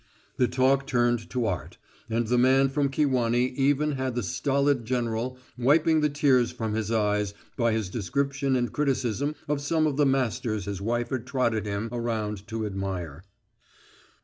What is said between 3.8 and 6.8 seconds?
had the stolid general wiping the tears from